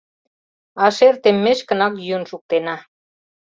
А 0.83 0.85
шер 0.95 1.15
теммешкынак 1.23 1.93
йӱын 2.05 2.23
шуктена. 2.29 2.75